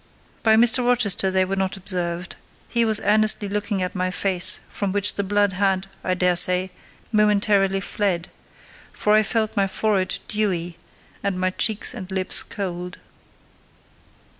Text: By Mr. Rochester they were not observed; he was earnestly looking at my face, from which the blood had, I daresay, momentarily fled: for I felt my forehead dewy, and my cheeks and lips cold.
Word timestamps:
By 0.41 0.55
Mr. 0.55 0.83
Rochester 0.83 1.29
they 1.29 1.45
were 1.45 1.55
not 1.55 1.77
observed; 1.77 2.35
he 2.67 2.83
was 2.83 2.99
earnestly 3.03 3.47
looking 3.47 3.83
at 3.83 3.93
my 3.93 4.09
face, 4.09 4.59
from 4.71 4.91
which 4.91 5.13
the 5.13 5.21
blood 5.23 5.53
had, 5.53 5.85
I 6.03 6.15
daresay, 6.15 6.71
momentarily 7.11 7.81
fled: 7.81 8.27
for 8.91 9.13
I 9.13 9.21
felt 9.21 9.55
my 9.55 9.67
forehead 9.67 10.17
dewy, 10.27 10.79
and 11.21 11.39
my 11.39 11.51
cheeks 11.51 11.93
and 11.93 12.09
lips 12.09 12.41
cold. 12.41 12.97